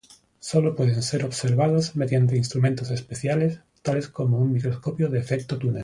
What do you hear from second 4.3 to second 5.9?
un microscopio de efecto túnel.